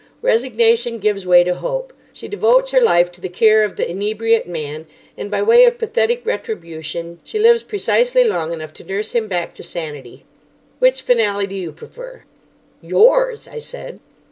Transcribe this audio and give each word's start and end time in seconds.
Resignation 0.23 0.97
gives 0.97 1.27
way 1.27 1.43
to 1.43 1.53
hope. 1.53 1.93
She 2.11 2.27
devotes 2.27 2.71
her 2.71 2.81
life 2.81 3.11
to 3.11 3.21
the 3.21 3.29
care 3.29 3.63
of 3.63 3.75
the 3.75 3.87
inebriate 3.87 4.47
man, 4.47 4.87
and, 5.15 5.29
by 5.29 5.43
way 5.43 5.63
of 5.65 5.77
pathetic 5.77 6.25
retribution, 6.25 7.19
she 7.23 7.37
lives 7.37 7.61
precisely 7.61 8.23
long 8.23 8.51
enough 8.51 8.73
to 8.73 8.83
nurse 8.83 9.11
him 9.11 9.27
back 9.27 9.53
to 9.53 9.61
sanity. 9.61 10.25
Which 10.79 11.03
finale 11.03 11.45
do 11.45 11.53
you 11.53 11.71
prefer?" 11.71 12.23
"Yours!" 12.81 13.47
I 13.47 13.59
said. 13.59 13.99